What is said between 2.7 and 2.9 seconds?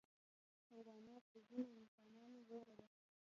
ده.